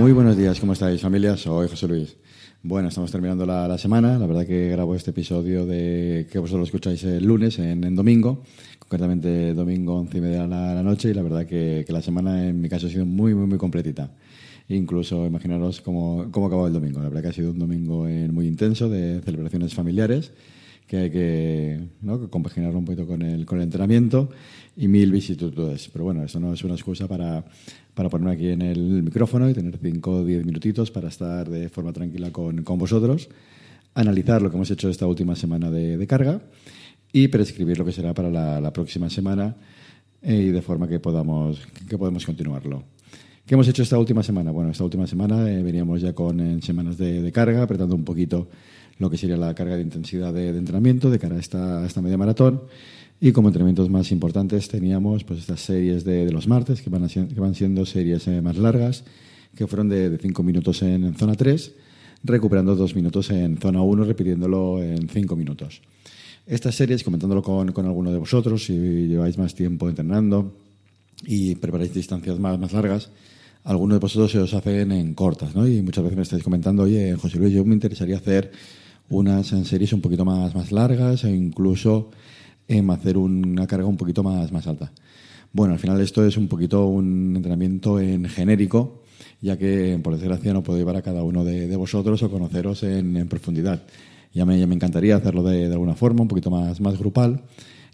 Muy 0.00 0.12
buenos 0.12 0.34
días, 0.34 0.58
¿cómo 0.58 0.72
estáis 0.72 1.02
familia? 1.02 1.36
Soy 1.36 1.68
José 1.68 1.86
Luis. 1.86 2.16
Bueno, 2.62 2.88
estamos 2.88 3.12
terminando 3.12 3.44
la, 3.44 3.76
semana. 3.76 4.18
La 4.18 4.26
verdad 4.26 4.46
que 4.46 4.70
grabo 4.70 4.94
este 4.94 5.10
episodio 5.10 5.66
de 5.66 6.26
que 6.32 6.38
vosotros 6.38 6.60
lo 6.60 6.64
escucháis 6.64 7.04
el 7.04 7.22
lunes, 7.22 7.58
en, 7.58 7.94
domingo, 7.94 8.42
concretamente 8.78 9.52
domingo 9.52 9.96
11 9.96 10.16
y 10.16 10.20
media 10.22 10.42
de 10.44 10.48
la, 10.48 10.82
noche. 10.82 11.10
Y 11.10 11.12
la 11.12 11.20
verdad 11.20 11.44
que, 11.44 11.84
la 11.86 12.00
semana 12.00 12.48
en 12.48 12.62
mi 12.62 12.70
caso 12.70 12.86
ha 12.86 12.90
sido 12.90 13.04
muy, 13.04 13.34
muy, 13.34 13.46
muy 13.46 13.58
completita. 13.58 14.10
Incluso 14.68 15.26
imaginaros 15.26 15.82
cómo, 15.82 16.28
cómo 16.30 16.46
acabó 16.46 16.66
el 16.66 16.72
domingo. 16.72 17.00
La 17.00 17.10
verdad 17.10 17.20
que 17.20 17.28
ha 17.28 17.32
sido 17.34 17.50
un 17.50 17.58
domingo 17.58 18.08
eh, 18.08 18.26
muy 18.32 18.46
intenso 18.46 18.88
de 18.88 19.20
celebraciones 19.22 19.74
familiares 19.74 20.32
que 20.90 20.96
hay 20.96 21.10
que, 21.10 21.80
¿no? 22.02 22.28
compaginarlo 22.28 22.76
un 22.76 22.84
poquito 22.84 23.06
con 23.06 23.22
el, 23.22 23.46
con 23.46 23.58
el 23.58 23.64
entrenamiento 23.64 24.28
y 24.76 24.88
mil 24.88 25.12
vicisitudes. 25.12 25.88
Pero 25.92 26.04
bueno, 26.04 26.24
eso 26.24 26.40
no 26.40 26.52
es 26.52 26.64
una 26.64 26.74
excusa 26.74 27.06
para, 27.06 27.44
para 27.94 28.08
ponerme 28.08 28.32
aquí 28.32 28.48
en 28.48 28.60
el 28.60 29.04
micrófono 29.04 29.48
y 29.48 29.54
tener 29.54 29.78
5 29.80 30.10
o 30.10 30.24
10 30.24 30.44
minutitos 30.44 30.90
para 30.90 31.06
estar 31.06 31.48
de 31.48 31.68
forma 31.68 31.92
tranquila 31.92 32.32
con, 32.32 32.64
con, 32.64 32.76
vosotros, 32.76 33.28
analizar 33.94 34.42
lo 34.42 34.50
que 34.50 34.56
hemos 34.56 34.68
hecho 34.72 34.88
esta 34.88 35.06
última 35.06 35.36
semana 35.36 35.70
de, 35.70 36.04
carga 36.08 36.40
y 37.12 37.28
prescribir 37.28 37.78
lo 37.78 37.84
que 37.84 37.92
será 37.92 38.12
para 38.12 38.28
la, 38.28 38.60
la 38.60 38.72
próxima 38.72 39.08
semana 39.10 39.54
eh, 40.22 40.34
y 40.34 40.50
de 40.50 40.60
forma 40.60 40.88
que 40.88 40.98
podamos, 40.98 41.60
que 41.88 41.96
podemos 41.96 42.26
continuarlo. 42.26 42.82
¿Qué 43.50 43.54
hemos 43.54 43.66
hecho 43.66 43.82
esta 43.82 43.98
última 43.98 44.22
semana? 44.22 44.52
Bueno, 44.52 44.70
esta 44.70 44.84
última 44.84 45.08
semana 45.08 45.50
eh, 45.50 45.60
veníamos 45.64 46.00
ya 46.00 46.12
con 46.12 46.62
semanas 46.62 46.96
de, 46.96 47.32
carga, 47.32 47.64
apretando 47.64 47.96
un 47.96 48.04
poquito 48.04 48.46
lo 49.00 49.10
que 49.10 49.16
sería 49.16 49.36
la 49.36 49.52
carga 49.56 49.74
de 49.74 49.82
intensidad 49.82 50.32
de, 50.32 50.50
entrenamiento 50.50 51.10
de 51.10 51.18
cara 51.18 51.34
a 51.34 51.40
esta, 51.40 52.00
media 52.00 52.16
maratón. 52.16 52.62
Y 53.20 53.32
como 53.32 53.48
entrenamientos 53.48 53.90
más 53.90 54.12
importantes 54.12 54.68
teníamos 54.68 55.24
pues 55.24 55.40
estas 55.40 55.62
series 55.62 56.04
de, 56.04 56.30
los 56.30 56.46
martes, 56.46 56.80
que 56.80 56.90
van, 56.90 57.08
siendo 57.56 57.84
series 57.86 58.28
eh, 58.28 58.40
más 58.40 58.56
largas, 58.56 59.02
que 59.56 59.66
fueron 59.66 59.88
de 59.88 60.16
5 60.16 60.44
minutos 60.44 60.80
en, 60.82 61.12
zona 61.16 61.34
3, 61.34 61.72
recuperando 62.22 62.76
2 62.76 62.94
minutos 62.94 63.30
en 63.30 63.58
zona 63.58 63.82
1, 63.82 64.04
repitiéndolo 64.04 64.80
en 64.80 65.08
5 65.08 65.34
minutos. 65.34 65.82
Estas 66.46 66.76
series, 66.76 67.02
comentándolo 67.02 67.42
con 67.42 67.84
alguno 67.84 68.12
de 68.12 68.18
vosotros, 68.18 68.66
si 68.66 68.74
lleváis 69.08 69.38
más 69.38 69.56
tiempo 69.56 69.88
entrenando 69.88 70.52
y 71.24 71.54
preparáis 71.56 71.94
distancias 71.94 72.38
más, 72.38 72.58
más 72.58 72.72
largas, 72.72 73.10
algunos 73.64 73.96
de 73.96 74.00
vosotros 74.00 74.30
se 74.30 74.38
os 74.38 74.54
hacen 74.54 74.92
en 74.92 75.14
cortas, 75.14 75.54
¿no? 75.54 75.66
Y 75.68 75.82
muchas 75.82 76.02
veces 76.04 76.16
me 76.16 76.22
estáis 76.22 76.42
comentando, 76.42 76.84
oye, 76.84 77.14
José 77.16 77.38
Luis, 77.38 77.52
yo 77.52 77.64
me 77.64 77.74
interesaría 77.74 78.16
hacer 78.16 78.52
unas 79.10 79.52
en 79.52 79.64
series 79.64 79.92
un 79.92 80.00
poquito 80.00 80.24
más, 80.24 80.54
más 80.54 80.72
largas 80.72 81.24
e 81.24 81.30
incluso 81.30 82.10
hacer 82.90 83.18
una 83.18 83.66
carga 83.66 83.86
un 83.86 83.96
poquito 83.96 84.22
más, 84.22 84.52
más 84.52 84.66
alta. 84.66 84.92
Bueno, 85.52 85.74
al 85.74 85.80
final 85.80 86.00
esto 86.00 86.24
es 86.24 86.36
un 86.36 86.46
poquito 86.46 86.86
un 86.86 87.34
entrenamiento 87.34 87.98
en 87.98 88.26
genérico, 88.26 89.02
ya 89.40 89.56
que 89.56 89.98
por 90.02 90.14
desgracia 90.14 90.52
no 90.52 90.62
puedo 90.62 90.78
llevar 90.78 90.96
a 90.96 91.02
cada 91.02 91.24
uno 91.24 91.44
de, 91.44 91.74
vosotros 91.74 92.22
o 92.22 92.30
conoceros 92.30 92.84
en, 92.84 93.26
profundidad. 93.28 93.82
Ya 94.32 94.44
me, 94.44 94.64
me, 94.64 94.74
encantaría 94.76 95.16
hacerlo 95.16 95.42
de, 95.42 95.66
de, 95.66 95.72
alguna 95.72 95.96
forma, 95.96 96.22
un 96.22 96.28
poquito 96.28 96.50
más, 96.50 96.80
más 96.80 96.96
grupal, 96.96 97.42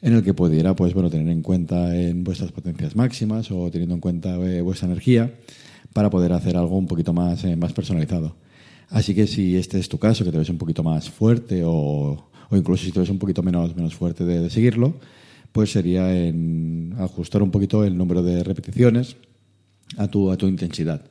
en 0.03 0.15
el 0.15 0.23
que 0.23 0.35
pudiera 0.35 0.75
pues, 0.77 0.95
bueno, 0.95 1.11
tener 1.11 1.29
en 1.29 1.43
cuenta 1.43 1.97
en 1.97 2.25
vuestras 2.25 2.53
potencias 2.53 2.97
máximas 2.97 3.51
o 3.51 3.71
teniendo 3.71 3.95
en 3.95 4.01
cuenta 4.01 4.37
eh, 4.37 4.61
vuestra 4.61 4.87
energía 4.87 5.35
para 5.93 6.11
poder 6.11 6.33
hacer 6.33 6.57
algo 6.57 6.77
un 6.77 6.87
poquito 6.87 7.13
más, 7.13 7.45
eh, 7.45 7.57
más 7.57 7.73
personalizado. 7.73 8.37
Así 8.89 9.15
que 9.15 9.27
si 9.27 9.57
este 9.57 9.79
es 9.79 9.89
tu 9.89 9.99
caso, 9.99 10.25
que 10.25 10.31
te 10.31 10.39
ves 10.39 10.51
un 10.51 10.59
poquito 10.59 10.83
más 10.83 11.11
fuerte 11.11 11.63
o, 11.65 12.29
o 12.51 12.57
incluso 12.57 12.85
si 12.85 12.93
te 12.93 13.01
ves 13.01 13.11
un 13.11 13.19
poquito 13.19 13.43
menos, 13.43 13.75
menos 13.75 13.95
fuerte 13.95 14.25
de, 14.25 14.49
seguirlo, 14.51 14.95
pues 15.53 15.73
sería 15.73 16.15
en 16.15 16.95
ajustar 16.99 17.43
un 17.43 17.51
poquito 17.51 17.83
el 17.85 17.97
número 17.97 18.23
de 18.23 18.45
repeticiones 18.45 19.17
a 19.97 20.09
tu, 20.09 20.31
a 20.31 20.37
tu 20.37 20.47
intensidad, 20.47 21.03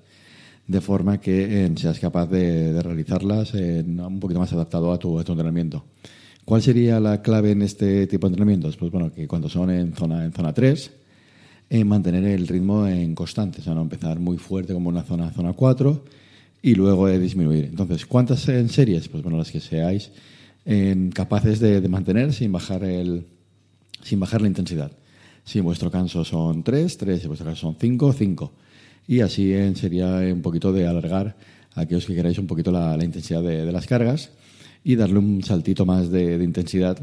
de 0.67 0.81
forma 0.81 1.19
que 1.19 1.71
seas 1.75 1.99
capaz 1.99 2.27
de, 2.27 2.81
realizarlas 2.81 3.53
un 3.53 4.19
poquito 4.19 4.39
más 4.39 4.53
adaptado 4.53 4.91
a 4.93 4.99
tu 4.99 5.19
entrenamiento. 5.19 5.83
¿Cuál 6.45 6.61
sería 6.61 6.99
la 6.99 7.23
clave 7.23 7.51
en 7.51 7.63
este 7.63 8.05
tipo 8.05 8.27
de 8.27 8.33
entrenamientos? 8.33 8.77
Pues 8.77 8.91
bueno, 8.91 9.11
que 9.11 9.27
cuando 9.27 9.49
son 9.49 9.71
en 9.71 9.93
zona, 9.93 10.23
en 10.23 10.31
zona 10.31 10.53
3, 10.53 10.91
en 11.71 11.81
eh, 11.81 11.83
mantener 11.83 12.23
el 12.23 12.47
ritmo 12.47 12.85
en 12.85 13.15
constante, 13.15 13.61
o 13.61 13.63
sea, 13.63 13.73
no 13.73 13.81
empezar 13.81 14.19
muy 14.19 14.37
fuerte 14.37 14.71
como 14.71 14.91
en 14.91 14.97
la 14.97 15.03
zona, 15.03 15.31
zona 15.31 15.53
4 15.53 16.05
y 16.61 16.75
luego 16.75 17.09
disminuir. 17.09 17.65
Entonces, 17.65 18.05
¿cuántas 18.05 18.47
en 18.47 18.69
series? 18.69 19.07
Pues 19.07 19.23
bueno, 19.23 19.39
las 19.39 19.51
que 19.51 19.59
seáis 19.59 20.11
capaces 21.13 21.59
de, 21.59 21.81
mantener 21.89 22.31
sin 22.31 22.51
bajar, 22.51 22.83
el, 22.83 23.25
sin 24.03 24.19
bajar 24.19 24.41
la 24.41 24.47
intensidad. 24.47 24.91
Si 25.45 25.57
en 25.57 25.65
vuestro 25.65 25.89
caso 25.89 26.23
son 26.23 26.63
3, 26.63 26.97
3, 26.97 27.17
si 27.17 27.23
en 27.25 27.29
vuestro 27.29 27.47
caso 27.47 27.61
son 27.61 27.75
5, 27.79 28.13
5. 28.13 28.51
Y 29.07 29.21
así 29.21 29.51
sería 29.75 30.17
un 30.31 30.43
poquito 30.43 30.71
de 30.71 30.85
alargar 30.85 31.35
a 31.73 31.81
aquellos 31.81 32.05
que 32.05 32.13
queráis 32.13 32.37
un 32.37 32.45
poquito 32.45 32.71
la, 32.71 32.95
intensidad 33.03 33.41
de 33.41 33.71
las 33.71 33.87
cargas 33.87 34.29
y 34.85 34.95
darle 34.95 35.17
un 35.17 35.43
saltito 35.43 35.83
más 35.83 36.11
de, 36.11 36.41
intensidad 36.43 36.95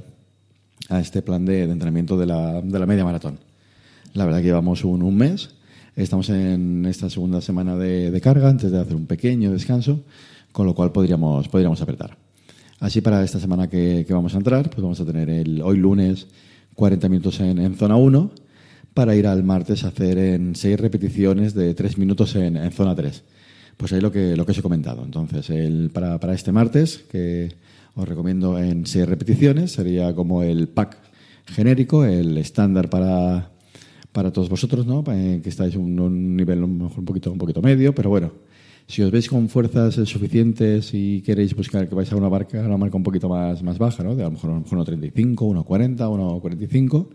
a 0.88 1.00
este 1.00 1.20
plan 1.20 1.44
de, 1.44 1.64
entrenamiento 1.64 2.16
de 2.16 2.26
la, 2.26 2.62
de 2.62 2.78
la, 2.78 2.86
media 2.86 3.04
maratón. 3.04 3.40
La 4.14 4.24
verdad 4.24 4.38
que 4.38 4.44
llevamos 4.44 4.84
un, 4.84 5.02
un 5.02 5.16
mes, 5.16 5.50
estamos 5.96 6.30
en 6.30 6.86
esta 6.86 7.10
segunda 7.10 7.40
semana 7.40 7.76
de, 7.76 8.18
carga 8.22 8.48
antes 8.48 8.70
de 8.70 8.78
hacer 8.78 8.94
un 8.94 9.06
pequeño 9.06 9.50
descanso, 9.50 10.00
con 10.52 10.64
lo 10.64 10.76
cual 10.76 10.92
podríamos, 10.92 11.48
podríamos 11.48 11.82
apretar. 11.82 12.16
Así 12.78 13.00
para 13.00 13.24
esta 13.24 13.40
semana 13.40 13.68
que, 13.68 14.04
que 14.06 14.14
vamos 14.14 14.34
a 14.34 14.38
entrar, 14.38 14.70
pues 14.70 14.80
vamos 14.80 15.00
a 15.00 15.04
tener 15.04 15.28
el, 15.28 15.60
hoy 15.60 15.78
lunes 15.78 16.28
40 16.76 17.08
minutos 17.08 17.40
en, 17.40 17.58
en, 17.58 17.74
zona 17.74 17.96
1 17.96 18.30
para 18.94 19.16
ir 19.16 19.26
al 19.26 19.42
martes 19.42 19.82
a 19.82 19.88
hacer 19.88 20.18
en 20.18 20.54
6 20.54 20.78
repeticiones 20.78 21.52
de 21.54 21.74
3 21.74 21.98
minutos 21.98 22.36
en, 22.36 22.56
en, 22.56 22.70
zona 22.70 22.94
3. 22.94 23.24
Pues 23.76 23.92
ahí 23.92 24.00
lo 24.00 24.12
que, 24.12 24.36
lo 24.36 24.44
que 24.44 24.52
os 24.52 24.58
he 24.58 24.62
comentado. 24.62 25.04
Entonces, 25.04 25.50
el, 25.50 25.90
para, 25.90 26.18
para 26.20 26.34
este 26.34 26.52
martes, 26.52 27.04
que 27.10 27.54
os 27.94 28.08
recomiendo 28.08 28.58
en 28.58 28.86
seis 28.86 29.06
repeticiones, 29.06 29.72
sería 29.72 30.14
como 30.14 30.42
el 30.42 30.68
pack 30.68 30.96
genérico, 31.46 32.04
el 32.04 32.38
estándar 32.38 32.88
para, 32.88 33.50
para 34.12 34.32
todos 34.32 34.48
vosotros, 34.48 34.86
¿no? 34.86 35.02
Eh, 35.08 35.40
que 35.42 35.48
estáis 35.48 35.76
un, 35.76 36.36
nivel 36.36 36.66
mejor 36.66 37.00
un 37.00 37.04
poquito, 37.04 37.32
un 37.32 37.38
poquito 37.38 37.60
medio, 37.60 37.94
pero 37.94 38.10
bueno, 38.10 38.32
si 38.86 39.02
os 39.02 39.10
veis 39.10 39.28
con 39.28 39.48
fuerzas 39.48 39.94
suficientes 39.94 40.92
y 40.92 41.22
queréis 41.22 41.54
buscar 41.54 41.88
que 41.88 41.94
vais 41.94 42.10
a 42.12 42.16
una 42.16 42.28
marca, 42.28 42.60
una 42.60 42.76
marca 42.76 42.96
un 42.96 43.02
poquito 43.02 43.28
más, 43.28 43.62
más 43.62 43.78
baja, 43.78 44.02
¿no? 44.02 44.14
de 44.14 44.22
a 44.22 44.26
lo 44.26 44.32
mejor 44.32 44.50
1.35, 44.50 45.34
1.40, 45.34 45.96
1.45, 45.96 47.08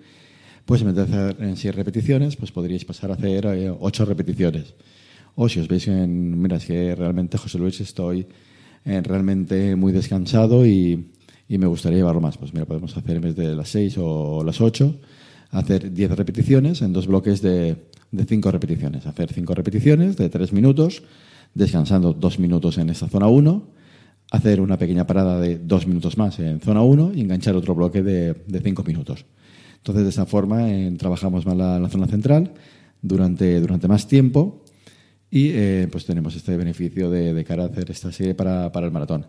pues 0.66 0.82
en 0.82 0.88
vez 0.88 0.96
de 0.96 1.02
hacer 1.04 1.44
en 1.44 1.56
6 1.56 1.76
repeticiones, 1.76 2.36
pues 2.36 2.52
podríais 2.52 2.84
pasar 2.84 3.12
a 3.12 3.14
hacer 3.14 3.48
8 3.48 4.04
eh, 4.04 4.06
repeticiones. 4.06 4.74
O 5.40 5.46
si 5.48 5.60
os 5.62 5.68
veis 5.70 5.86
en, 5.88 6.34
mira, 6.42 6.58
es 6.58 6.66
que 6.66 6.96
realmente 6.96 7.38
José 7.38 7.60
Luis 7.60 7.80
estoy 7.80 8.26
eh, 8.84 9.02
realmente 9.06 9.76
muy 9.76 9.94
descansado 9.94 10.66
y, 10.66 11.12
y, 11.48 11.58
me 11.60 11.68
gustaría 11.68 12.00
llevarlo 12.00 12.22
más. 12.22 12.40
Pues 12.40 12.56
mira, 12.56 12.66
podemos 12.66 12.98
hacer 12.98 13.18
en 13.18 13.22
vez 13.22 13.36
de 13.36 13.56
las 13.56 13.70
6 13.70 13.98
o 14.00 14.44
las 14.44 14.60
8, 14.60 14.96
hacer 15.52 15.94
10 15.94 16.18
repeticiones 16.18 16.82
en 16.82 16.92
dos 16.92 17.06
bloques 17.06 17.44
de, 17.44 17.76
de 18.10 18.26
5 18.26 18.50
repeticiones. 18.50 19.06
Hacer 19.06 19.32
5 19.32 19.54
repeticiones 19.54 20.18
de 20.18 20.28
3 20.28 20.54
minutos, 20.54 21.04
descansando 21.54 22.14
2 22.14 22.40
minutos 22.40 22.80
en 22.80 22.90
esta 22.90 23.08
zona 23.08 23.28
1, 23.28 23.64
hacer 24.32 24.60
una 24.60 24.80
pequeña 24.80 25.06
parada 25.06 25.40
de 25.40 25.60
2 25.60 25.86
minutos 25.86 26.18
más 26.18 26.40
en 26.40 26.62
zona 26.62 26.82
1 26.82 27.12
y 27.14 27.22
enganchar 27.22 27.56
otro 27.56 27.76
bloque 27.76 28.02
de 28.02 28.34
5 28.64 28.84
minutos. 28.84 29.26
Entonces, 29.78 30.04
de 30.04 30.10
esa 30.10 30.26
forma, 30.26 30.68
eh, 30.72 30.92
trabajamos 30.98 31.46
más 31.46 31.56
la, 31.56 31.80
la, 31.80 31.90
zona 31.90 32.08
central 32.08 32.54
durante, 33.04 33.62
durante 33.62 33.88
más 33.88 34.08
tiempo 34.08 34.64
y 35.30 35.50
eh, 35.50 35.88
pues 35.92 36.06
tenemos 36.06 36.36
este 36.36 36.56
beneficio 36.56 37.10
de, 37.10 37.34
de, 37.34 37.44
cara 37.44 37.64
a 37.64 37.68
hacer 37.68 37.92
esta 37.92 38.12
serie 38.12 38.34
para, 38.34 38.72
para, 38.72 38.86
el 38.86 38.92
maratón. 38.92 39.26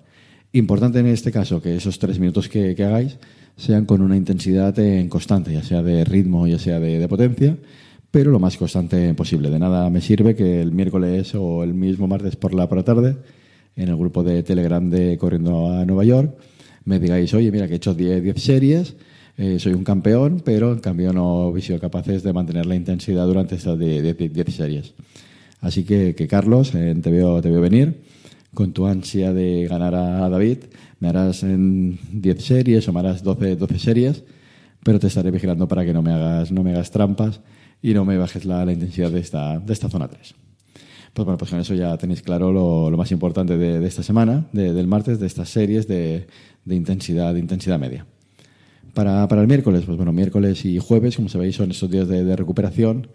Importante 0.52 1.00
en 1.00 1.06
este 1.06 1.30
caso 1.30 1.60
que 1.60 1.76
esos 1.76 1.98
tres 1.98 2.18
minutos 2.18 2.48
que, 2.48 2.70
hagáis 2.78 3.18
sean 3.56 3.84
con 3.84 4.00
una 4.00 4.16
intensidad 4.16 4.78
en 4.78 5.08
constante, 5.08 5.52
ya 5.52 5.62
sea 5.62 5.82
de 5.82 6.04
ritmo, 6.04 6.46
ya 6.46 6.58
sea 6.58 6.80
de, 6.80 7.06
potencia, 7.08 7.56
pero 8.10 8.30
lo 8.30 8.38
más 8.38 8.56
constante 8.56 9.12
posible. 9.14 9.50
De 9.50 9.58
nada 9.58 9.90
me 9.90 10.00
sirve 10.00 10.34
que 10.34 10.62
el 10.62 10.72
miércoles 10.72 11.34
o 11.34 11.64
el 11.64 11.74
mismo 11.74 12.06
martes 12.06 12.36
por 12.36 12.54
la, 12.54 12.68
por 12.68 12.78
la 12.78 12.84
tarde, 12.84 13.16
en 13.76 13.88
el 13.88 13.96
grupo 13.96 14.22
de 14.22 14.42
Telegram 14.42 14.88
de 14.88 15.18
Corriendo 15.18 15.72
a 15.72 15.84
Nueva 15.84 16.04
York, 16.04 16.36
me 16.84 16.98
digáis, 16.98 17.34
oye, 17.34 17.52
mira 17.52 17.66
que 17.66 17.74
he 17.74 17.76
hecho 17.76 17.94
10 17.94 18.42
series, 18.42 18.96
eh, 19.36 19.58
soy 19.58 19.74
un 19.74 19.84
campeón, 19.84 20.40
pero 20.44 20.72
en 20.72 20.78
cambio 20.78 21.12
no 21.12 21.54
he 21.54 21.60
sido 21.60 21.78
capaces 21.78 22.22
de 22.22 22.32
mantener 22.32 22.64
la 22.64 22.74
intensidad 22.74 23.26
durante 23.26 23.56
estas 23.56 23.78
10 23.78 24.16
series. 24.48 24.94
Así 25.60 25.84
que, 25.84 26.14
que 26.14 26.28
Carlos, 26.28 26.74
eh, 26.74 26.94
te, 27.02 27.10
veo, 27.10 27.40
te 27.40 27.50
veo 27.50 27.60
venir 27.60 28.02
con 28.54 28.72
tu 28.72 28.86
ansia 28.86 29.32
de 29.32 29.66
ganar 29.68 29.94
a 29.94 30.28
David. 30.28 30.58
Me 31.00 31.08
harás 31.08 31.42
en 31.42 31.98
10 32.12 32.44
series 32.44 32.88
o 32.88 32.92
me 32.92 33.00
harás 33.00 33.22
12, 33.22 33.56
12 33.56 33.78
series, 33.78 34.24
pero 34.82 34.98
te 34.98 35.06
estaré 35.08 35.30
vigilando 35.30 35.68
para 35.68 35.84
que 35.84 35.92
no 35.92 36.02
me 36.02 36.12
hagas, 36.12 36.50
no 36.52 36.62
me 36.62 36.72
hagas 36.72 36.90
trampas 36.90 37.40
y 37.82 37.94
no 37.94 38.04
me 38.04 38.16
bajes 38.18 38.44
la, 38.44 38.64
la 38.64 38.72
intensidad 38.72 39.10
de 39.10 39.20
esta, 39.20 39.58
de 39.58 39.72
esta 39.72 39.88
zona 39.88 40.08
3. 40.08 40.34
Pues 41.18 41.24
bueno, 41.24 41.38
pues 41.38 41.50
con 41.50 41.58
eso 41.58 41.74
ya 41.74 41.96
tenéis 41.96 42.22
claro 42.22 42.52
lo, 42.52 42.96
más 42.96 43.10
importante 43.10 43.58
de, 43.58 43.84
esta 43.84 44.04
semana, 44.04 44.46
del 44.52 44.86
martes, 44.86 45.18
de 45.18 45.26
estas 45.26 45.48
series 45.48 45.88
de, 45.88 46.28
intensidad, 46.66 47.34
de 47.34 47.40
intensidad 47.40 47.76
media. 47.76 48.06
Para, 48.94 49.26
para, 49.26 49.40
el 49.40 49.48
miércoles, 49.48 49.82
pues 49.84 49.96
bueno, 49.96 50.12
miércoles 50.12 50.64
y 50.64 50.78
jueves, 50.78 51.16
como 51.16 51.28
sabéis, 51.28 51.56
son 51.56 51.72
estos 51.72 51.90
días 51.90 52.06
de, 52.06 52.36
recuperación 52.36 53.08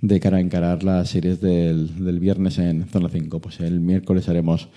de 0.00 0.20
cara 0.20 0.36
a 0.36 0.40
encarar 0.40 0.84
las 0.84 1.10
series 1.10 1.40
del, 1.40 2.04
del, 2.04 2.20
viernes 2.20 2.58
en 2.58 2.86
zona 2.88 3.08
5. 3.08 3.40
Pues 3.40 3.60
el 3.60 3.80
miércoles 3.80 4.28
haremos 4.28 4.68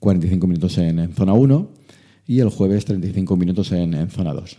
45 0.00 0.46
minutos 0.46 0.78
en, 0.78 1.12
zona 1.14 1.34
1 1.34 1.70
y 2.26 2.40
el 2.40 2.48
jueves 2.48 2.84
35 2.86 3.36
minutos 3.36 3.70
en, 3.72 4.10
zona 4.10 4.32
2. 4.32 4.58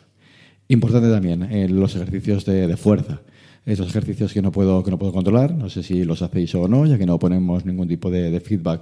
Importante 0.69 1.09
también 1.09 1.43
eh, 1.43 1.67
los 1.67 1.95
ejercicios 1.95 2.45
de, 2.45 2.77
fuerza. 2.77 3.21
Esos 3.65 3.87
ejercicios 3.87 4.33
que 4.33 4.41
no, 4.41 4.51
puedo, 4.51 4.83
que 4.83 4.91
no 4.91 4.97
puedo 4.97 5.11
controlar, 5.11 5.53
no 5.53 5.69
sé 5.69 5.83
si 5.83 6.03
los 6.03 6.21
hacéis 6.21 6.55
o 6.55 6.67
no, 6.67 6.85
ya 6.85 6.97
que 6.97 7.05
no 7.05 7.19
ponemos 7.19 7.65
ningún 7.65 7.87
tipo 7.87 8.09
de, 8.09 8.39
feedback 8.39 8.81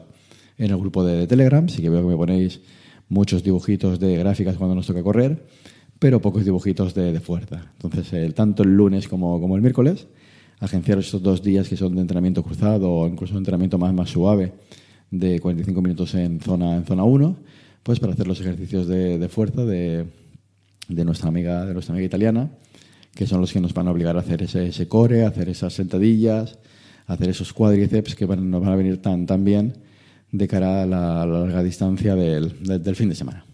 en 0.58 0.72
el 0.72 0.78
grupo 0.78 1.04
de, 1.04 1.26
Telegram. 1.28 1.68
Sí 1.68 1.82
que 1.82 1.90
veo 1.90 2.02
que 2.02 2.08
me 2.08 2.16
ponéis 2.16 2.62
muchos 3.08 3.44
dibujitos 3.44 4.00
de 4.00 4.18
gráficas 4.18 4.56
cuando 4.58 4.76
nos 4.76 4.86
toca 4.86 5.02
correr, 5.02 5.46
pero 5.98 6.22
pocos 6.22 6.46
dibujitos 6.46 6.94
de, 6.94 7.20
fuerza. 7.20 7.72
Entonces, 7.82 8.34
tanto 8.36 8.64
el 8.64 8.76
lunes 8.76 9.08
como, 9.08 9.40
como 9.40 9.56
el 9.56 9.62
miércoles, 9.62 10.08
agenciar 10.60 11.00
estos 11.00 11.22
dos 11.22 11.42
días 11.42 11.68
que 11.68 11.78
son 11.78 11.96
de 11.96 12.02
entrenamiento 12.02 12.44
cruzado 12.44 12.92
o 12.92 13.08
incluso 13.08 13.34
de 13.34 13.40
entrenamiento 13.40 13.78
más, 13.78 13.94
más 13.94 14.10
suave 14.10 14.54
de 15.12 15.40
45 15.40 15.82
minutos 15.82 16.14
en 16.16 16.40
zona, 16.40 16.76
en 16.76 16.86
zona 16.86 17.04
1, 17.04 17.36
pues 17.84 18.00
para 18.00 18.14
hacer 18.14 18.28
los 18.28 18.40
ejercicios 18.42 18.88
de, 18.88 19.28
fuerza 19.30 19.66
de, 19.66 20.06
de, 20.88 21.06
nuestra 21.06 21.30
amiga, 21.30 21.66
de 21.66 21.74
nuestra 21.74 21.94
amiga 21.94 22.06
italiana, 22.06 22.52
que 23.16 23.26
son 23.26 23.42
los 23.42 23.52
que 23.52 23.60
nos 23.60 23.74
van 23.74 23.88
a 23.88 23.92
obligar 23.92 24.16
a 24.18 24.20
hacer 24.20 24.44
ese, 24.44 24.68
ese 24.68 24.88
core, 24.88 25.26
a 25.26 25.30
hacer 25.30 25.50
esas 25.50 25.74
sentadillas, 25.74 26.60
a 27.08 27.14
hacer 27.14 27.30
esos 27.30 27.54
cuádriceps 27.54 28.16
que 28.16 28.28
nos 28.28 28.62
van 28.62 28.72
a 28.72 28.76
venir 28.76 29.02
tan, 29.02 29.26
tan 29.26 29.44
bien 29.44 29.74
de 30.32 30.48
cara 30.48 30.84
a 30.84 30.86
la, 30.86 31.26
larga 31.26 31.64
distancia 31.64 32.16
del, 32.16 32.54
del, 32.64 32.96
fin 32.96 33.10
de 33.10 33.16
semana. 33.16 33.46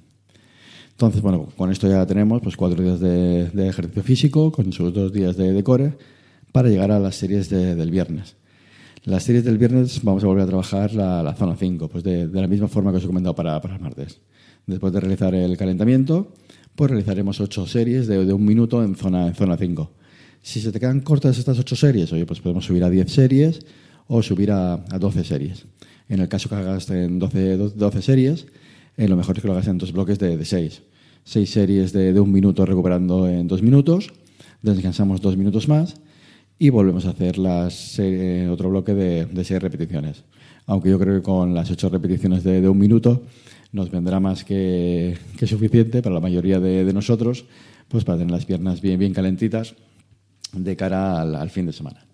Entonces, 0.91 1.21
bueno, 1.21 1.47
con 1.55 1.71
esto 1.71 1.87
ya 1.87 2.05
tenemos 2.05 2.41
pues, 2.41 2.57
cuatro 2.57 2.81
días 2.83 2.99
de, 2.99 3.49
de 3.49 3.67
ejercicio 3.67 4.03
físico, 4.03 4.51
con 4.51 4.71
sus 4.73 4.93
dos 4.93 5.11
días 5.11 5.37
de, 5.37 5.63
core, 5.63 5.93
para 6.55 6.69
llegar 6.69 6.89
a 6.89 6.99
las 7.01 7.17
series 7.17 7.49
del 7.49 7.91
viernes. 7.91 8.37
Las 9.03 9.23
series 9.23 9.43
del 9.43 9.57
viernes 9.57 10.01
vamos 10.03 10.23
a 10.23 10.27
volver 10.27 10.43
a 10.43 10.47
trabajar 10.47 10.93
la, 10.93 11.35
zona 11.37 11.57
5, 11.57 11.89
pues 11.89 12.01
de, 12.01 12.29
la 12.31 12.47
misma 12.47 12.69
forma 12.69 12.91
que 12.91 12.97
os 12.99 13.03
he 13.03 13.07
comentado 13.07 13.35
para, 13.35 13.59
para 13.59 13.75
el 13.75 13.81
martes. 13.81 14.21
Después 14.65 14.93
de 14.93 15.01
realizar 15.01 15.35
el 15.35 15.57
calentamiento, 15.57 16.31
pues 16.73 16.91
realizaremos 16.91 17.41
8 17.41 17.67
series 17.67 18.07
de, 18.07 18.31
un 18.31 18.45
minuto 18.45 18.81
en 18.85 18.95
zona, 18.95 19.27
en 19.27 19.35
zona 19.35 19.57
5. 19.57 19.91
Si 20.41 20.61
se 20.61 20.71
te 20.71 20.79
quedan 20.79 21.01
cortas 21.01 21.37
estas 21.37 21.59
8 21.59 21.75
series, 21.75 22.13
oye, 22.13 22.25
pues 22.25 22.39
podemos 22.39 22.63
subir 22.63 22.85
a 22.85 22.89
10 22.89 23.11
series 23.11 23.59
o 24.07 24.23
subir 24.23 24.53
a, 24.53 24.75
a 24.75 24.97
12 24.97 25.25
series. 25.25 25.65
En 26.07 26.21
el 26.21 26.29
caso 26.29 26.47
que 26.47 26.55
hagas 26.55 26.89
en 26.89 27.19
12, 27.19 27.57
12 27.57 28.01
series, 28.01 28.45
eh, 28.95 29.09
lo 29.09 29.17
mejor 29.17 29.35
es 29.35 29.41
que 29.41 29.47
lo 29.49 29.55
hagas 29.55 29.67
en 29.67 29.77
dos 29.77 29.91
bloques 29.91 30.19
de, 30.19 30.37
de 30.37 30.45
6. 30.45 30.83
6 31.25 31.49
series 31.49 31.91
de, 31.91 32.13
de 32.13 32.19
un 32.21 32.31
minuto 32.31 32.65
recuperando 32.65 33.27
en 33.27 33.45
2 33.49 33.61
minutos, 33.61 34.13
descansamos 34.61 35.19
2 35.19 35.35
minutos 35.35 35.67
más 35.67 35.95
y 36.57 36.69
volvemos 36.69 37.05
a 37.05 37.09
hacer 37.09 37.37
las, 37.37 37.99
otro 38.49 38.69
bloque 38.69 38.93
de, 38.93 39.43
seis 39.43 39.61
repeticiones. 39.61 40.23
Aunque 40.67 40.89
yo 40.89 40.97
creo 40.97 41.15
que 41.15 41.21
con 41.21 41.53
las 41.53 41.69
ocho 41.69 41.89
repeticiones 41.89 42.43
de, 42.43 42.67
un 42.67 42.77
minuto 42.77 43.23
nos 43.71 43.91
vendrá 43.91 44.19
más 44.19 44.43
que, 44.43 45.17
suficiente 45.45 46.01
para 46.01 46.15
la 46.15 46.21
mayoría 46.21 46.59
de, 46.59 46.91
nosotros, 46.93 47.45
pues 47.87 48.03
para 48.03 48.17
tener 48.17 48.31
las 48.31 48.45
piernas 48.45 48.81
bien, 48.81 48.99
bien 48.99 49.13
calentitas 49.13 49.75
de 50.53 50.75
cara 50.75 51.21
al, 51.21 51.49
fin 51.49 51.65
de 51.65 51.73
semana. 51.73 52.05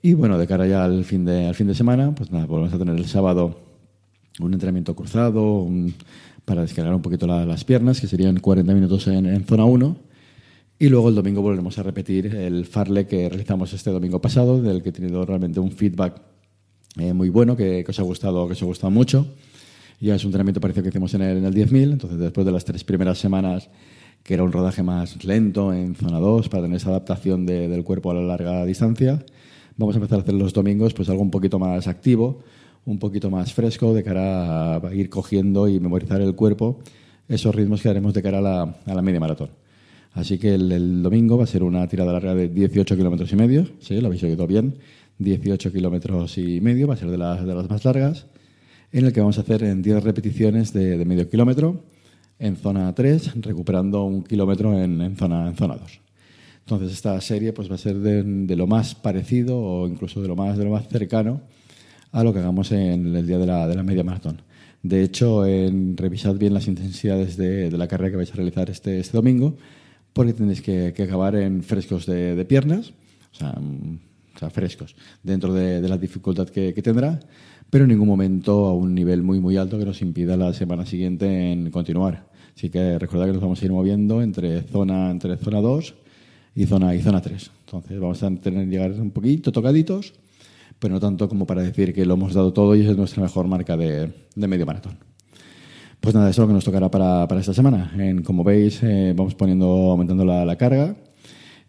Y 0.00 0.14
bueno, 0.14 0.38
de 0.38 0.46
cara 0.46 0.66
ya 0.66 0.84
al 0.84 1.04
fin 1.04 1.24
de, 1.24 1.46
al 1.48 1.54
fin 1.54 1.66
de 1.66 1.74
semana, 1.74 2.14
pues 2.14 2.30
nada, 2.30 2.46
volvemos 2.46 2.72
a 2.72 2.78
tener 2.78 2.96
el 2.96 3.06
sábado 3.06 3.60
un 4.38 4.54
entrenamiento 4.54 4.94
cruzado 4.94 5.68
para 6.44 6.62
descargar 6.62 6.94
un 6.94 7.02
poquito 7.02 7.26
las 7.26 7.64
piernas, 7.64 8.00
que 8.00 8.06
serían 8.06 8.38
40 8.38 8.72
minutos 8.72 9.06
en, 9.08 9.26
en 9.26 9.44
zona 9.44 9.64
1 9.64 10.09
y 10.82 10.88
luego 10.88 11.10
el 11.10 11.14
domingo 11.14 11.42
volveremos 11.42 11.78
a 11.78 11.82
repetir 11.82 12.34
el 12.34 12.64
farle 12.64 13.06
que 13.06 13.28
realizamos 13.28 13.70
este 13.74 13.90
domingo 13.90 14.18
pasado, 14.18 14.62
del 14.62 14.82
que 14.82 14.88
he 14.88 14.92
tenido 14.92 15.26
realmente 15.26 15.60
un 15.60 15.72
feedback 15.72 16.22
eh, 16.96 17.12
muy 17.12 17.28
bueno, 17.28 17.54
que, 17.54 17.84
os 17.86 18.00
ha 18.00 18.02
gustado, 18.02 18.46
que 18.46 18.54
os 18.54 18.62
ha 18.62 18.64
gustado 18.64 18.90
mucho. 18.90 19.26
Ya 20.00 20.14
es 20.14 20.24
un 20.24 20.28
entrenamiento 20.28 20.58
parecido 20.58 20.84
que 20.84 20.88
hicimos 20.88 21.12
en 21.12 21.20
el, 21.20 21.36
en 21.36 21.44
el 21.44 21.54
10.000, 21.54 21.92
entonces 21.92 22.18
después 22.18 22.46
de 22.46 22.52
las 22.52 22.64
tres 22.64 22.82
primeras 22.82 23.18
semanas, 23.18 23.68
que 24.22 24.32
era 24.32 24.42
un 24.42 24.52
rodaje 24.52 24.82
más 24.82 25.22
lento 25.22 25.70
en 25.74 25.94
zona 25.96 26.18
2 26.18 26.48
para 26.48 26.62
tener 26.62 26.78
esa 26.78 26.88
adaptación 26.88 27.44
del 27.44 27.84
cuerpo 27.84 28.10
a 28.10 28.14
la 28.14 28.22
larga 28.22 28.64
distancia, 28.64 29.22
vamos 29.76 29.94
a 29.96 29.98
empezar 29.98 30.20
a 30.20 30.22
hacer 30.22 30.34
los 30.34 30.54
domingos 30.54 30.94
pues 30.94 31.10
algo 31.10 31.20
un 31.20 31.30
poquito 31.30 31.58
más 31.58 31.88
activo, 31.88 32.42
un 32.86 32.98
poquito 32.98 33.30
más 33.30 33.52
fresco 33.52 33.92
de 33.92 34.02
cara 34.02 34.76
a 34.76 34.94
ir 34.94 35.10
cogiendo 35.10 35.68
y 35.68 35.78
memorizar 35.78 36.22
el 36.22 36.34
cuerpo 36.34 36.78
esos 37.28 37.54
ritmos 37.54 37.82
que 37.82 37.90
haremos 37.90 38.14
de 38.14 38.22
cara 38.22 38.38
a 38.38 38.40
la, 38.40 38.62
a 38.86 38.94
la 38.94 39.02
media 39.02 39.20
maratón. 39.20 39.59
Así 40.12 40.38
que 40.38 40.54
el, 40.54 41.02
domingo 41.02 41.38
va 41.38 41.44
a 41.44 41.46
ser 41.46 41.62
una 41.62 41.86
tirada 41.86 42.12
larga 42.12 42.34
de 42.34 42.48
18 42.48 42.96
kilómetros 42.96 43.32
y 43.32 43.36
medio. 43.36 43.66
Sí, 43.80 44.00
lo 44.00 44.08
habéis 44.08 44.22
oído 44.24 44.46
bien. 44.46 44.74
18 45.18 45.72
kilómetros 45.72 46.38
y 46.38 46.60
medio, 46.60 46.88
va 46.88 46.94
a 46.94 46.96
ser 46.96 47.10
de 47.10 47.18
las, 47.18 47.44
de 47.44 47.54
las 47.54 47.68
más 47.68 47.84
largas, 47.84 48.26
en 48.90 49.04
el 49.04 49.12
que 49.12 49.20
vamos 49.20 49.38
a 49.38 49.42
hacer 49.42 49.62
en 49.62 49.82
10 49.82 50.02
repeticiones 50.02 50.72
de, 50.72 51.04
medio 51.04 51.28
kilómetro 51.28 51.84
en 52.38 52.56
zona 52.56 52.94
3, 52.94 53.32
recuperando 53.42 54.04
un 54.04 54.22
kilómetro 54.24 54.82
en, 54.82 55.14
zona, 55.16 55.48
en 55.48 55.56
zona 55.56 55.76
2. 55.76 56.00
Entonces 56.60 56.92
esta 56.92 57.20
serie 57.20 57.52
pues, 57.52 57.70
va 57.70 57.74
a 57.74 57.78
ser 57.78 57.96
de, 57.98 58.56
lo 58.56 58.66
más 58.66 58.94
parecido 58.94 59.58
o 59.58 59.86
incluso 59.86 60.22
de 60.22 60.28
lo 60.28 60.36
más, 60.36 60.56
de 60.56 60.64
lo 60.64 60.70
más 60.70 60.88
cercano 60.88 61.42
a 62.12 62.24
lo 62.24 62.32
que 62.32 62.38
hagamos 62.38 62.72
en 62.72 63.14
el 63.14 63.26
día 63.26 63.38
de 63.38 63.46
la, 63.46 63.68
de 63.68 63.74
la 63.74 63.82
media 63.82 64.02
maratón. 64.02 64.40
De 64.82 65.02
hecho, 65.02 65.44
en, 65.44 65.96
revisad 65.98 66.36
bien 66.36 66.54
las 66.54 66.66
intensidades 66.66 67.36
de, 67.36 67.70
la 67.70 67.86
carrera 67.86 68.12
que 68.12 68.16
vais 68.16 68.32
a 68.32 68.36
realizar 68.36 68.70
este, 68.70 68.98
este 68.98 69.16
domingo 69.16 69.56
porque 70.12 70.32
tenéis 70.32 70.60
que, 70.60 70.88
acabar 70.88 71.34
en 71.36 71.62
frescos 71.62 72.06
de, 72.06 72.44
piernas, 72.44 72.92
mm, 73.40 73.94
o 74.34 74.38
sea, 74.38 74.50
frescos, 74.50 74.96
dentro 75.22 75.52
de, 75.52 75.86
la 75.88 75.98
dificultad 75.98 76.48
que, 76.48 76.72
tendrá, 76.82 77.20
pero 77.68 77.84
en 77.84 77.90
ningún 77.90 78.08
momento 78.08 78.66
a 78.66 78.74
un 78.74 78.94
nivel 78.94 79.22
muy, 79.22 79.40
muy 79.40 79.56
alto 79.56 79.78
que 79.78 79.84
nos 79.84 80.02
impida 80.02 80.36
la 80.36 80.52
semana 80.52 80.84
siguiente 80.84 81.52
en 81.52 81.70
continuar. 81.70 82.28
Así 82.56 82.68
que 82.68 82.98
recordad 82.98 83.26
que 83.26 83.32
nos 83.32 83.40
vamos 83.40 83.62
a 83.62 83.64
ir 83.64 83.70
moviendo 83.70 84.22
entre 84.22 84.62
zona, 84.62 85.10
entre 85.10 85.36
zona 85.36 85.60
2 85.60 85.94
y 86.56 86.66
zona, 86.66 86.94
y 86.94 87.00
zona 87.00 87.20
3. 87.20 87.50
Entonces 87.66 88.00
vamos 88.00 88.22
a 88.22 88.30
tener 88.34 88.64
que 88.64 88.70
llegar 88.70 88.90
un 88.92 89.12
poquito 89.12 89.52
tocaditos, 89.52 90.14
pero 90.78 90.94
no 90.94 91.00
tanto 91.00 91.28
como 91.28 91.46
para 91.46 91.62
decir 91.62 91.94
que 91.94 92.04
lo 92.04 92.14
hemos 92.14 92.34
dado 92.34 92.52
todo 92.52 92.74
y 92.74 92.84
es 92.84 92.96
nuestra 92.96 93.22
mejor 93.22 93.46
marca 93.46 93.76
de 93.76 94.12
medio 94.34 94.66
maratón. 94.66 95.09
Pues 96.00 96.14
nada, 96.14 96.30
eso 96.30 96.40
es 96.40 96.44
lo 96.44 96.48
que 96.48 96.54
nos 96.54 96.64
tocará 96.64 96.90
para, 96.90 97.28
para 97.28 97.42
esta 97.42 97.52
semana. 97.52 97.92
En, 97.98 98.22
como 98.22 98.42
veis, 98.42 98.82
eh, 98.82 99.12
vamos 99.14 99.34
poniendo, 99.34 99.66
aumentando 99.66 100.24
la, 100.24 100.46
la, 100.46 100.56
carga 100.56 100.96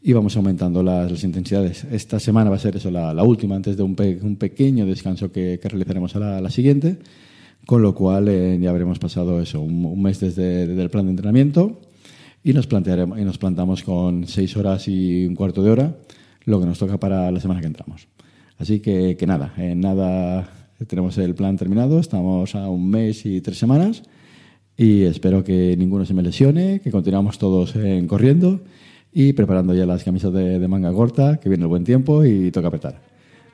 y 0.01 0.13
vamos 0.13 0.37
aumentando 0.37 0.81
las, 0.81 1.11
las, 1.11 1.25
intensidades. 1.25 1.83
Esta 1.91 2.17
semana 2.17 2.49
va 2.49 2.55
a 2.55 2.59
ser 2.59 2.77
eso, 2.77 2.89
la, 2.89 3.13
la 3.13 3.23
última, 3.23 3.57
antes 3.57 3.75
de 3.75 3.83
un, 3.83 3.93
un 4.21 4.37
pequeño 4.37 4.85
descanso 4.85 5.33
que, 5.33 5.59
que 5.61 5.67
realizaremos 5.67 6.15
a 6.15 6.19
la, 6.19 6.39
la, 6.39 6.49
siguiente, 6.49 6.97
con 7.65 7.81
lo 7.81 7.93
cual 7.93 8.29
eh, 8.29 8.57
ya 8.57 8.69
habremos 8.69 8.99
pasado 8.99 9.41
eso, 9.41 9.59
un, 9.59 9.83
un 9.83 10.01
mes 10.01 10.21
desde, 10.21 10.65
desde, 10.65 10.81
el 10.81 10.89
plan 10.89 11.05
de 11.07 11.11
entrenamiento 11.11 11.81
y 12.41 12.53
nos, 12.53 12.67
plantearemos, 12.67 13.19
y 13.19 13.25
nos 13.25 13.37
plantamos 13.37 13.83
con 13.83 14.27
seis 14.27 14.55
horas 14.55 14.87
y 14.87 15.25
un 15.25 15.35
cuarto 15.35 15.61
de 15.61 15.71
hora 15.71 15.97
lo 16.45 16.57
que 16.61 16.65
nos 16.65 16.79
toca 16.79 16.97
para 16.97 17.29
la 17.31 17.39
semana 17.41 17.59
que 17.59 17.67
entramos. 17.67 18.07
Así 18.57 18.79
que, 18.79 19.17
que 19.17 19.27
nada, 19.27 19.53
en 19.57 19.81
nada 19.81 20.49
tenemos 20.87 21.17
el 21.17 21.35
plan 21.35 21.57
terminado, 21.57 21.99
estamos 21.99 22.55
a 22.55 22.69
un 22.69 22.89
mes 22.89 23.25
y 23.25 23.41
tres 23.41 23.57
semanas 23.57 24.03
y 24.81 25.03
espero 25.03 25.43
que 25.43 25.75
ninguno 25.77 26.07
se 26.07 26.15
me 26.15 26.23
lesione, 26.23 26.79
que 26.79 26.89
continuamos 26.89 27.37
todos 27.37 27.75
en 27.75 28.07
corriendo 28.07 28.61
y 29.13 29.33
preparando 29.33 29.75
ya 29.75 29.85
las 29.85 30.03
camisas 30.03 30.33
de, 30.33 30.67
manga 30.67 30.91
corta, 30.91 31.39
que 31.39 31.49
viene 31.49 31.65
el 31.65 31.67
buen 31.67 31.83
tiempo 31.83 32.25
y 32.25 32.49
toca 32.49 32.69
apretar. 32.69 32.99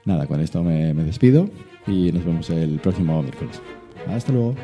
Nada, 0.06 0.26
con 0.26 0.40
esto 0.40 0.64
me, 0.64 0.94
me 0.94 1.04
despido 1.04 1.50
y 1.86 2.14
nos 2.14 2.24
vemos 2.24 2.50
el 2.50 2.80
próximo 2.80 3.22
miércoles. 3.22 3.62
Hasta 4.08 4.32
luego. 4.32 4.56